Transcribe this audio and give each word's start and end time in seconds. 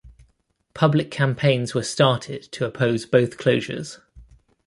Public 0.73 1.11
campaigns 1.11 1.75
were 1.75 1.83
started 1.83 2.41
to 2.53 2.65
oppose 2.65 3.05
both 3.05 3.37
closures. 3.37 4.01